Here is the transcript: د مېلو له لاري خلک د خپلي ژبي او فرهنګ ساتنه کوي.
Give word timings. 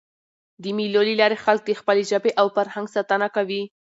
د 0.61 0.63
مېلو 0.77 1.01
له 1.07 1.13
لاري 1.21 1.37
خلک 1.45 1.61
د 1.65 1.71
خپلي 1.79 2.03
ژبي 2.11 2.31
او 2.39 2.47
فرهنګ 2.55 2.87
ساتنه 2.95 3.27
کوي. 3.35 3.63